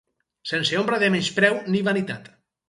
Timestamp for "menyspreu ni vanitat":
1.17-2.33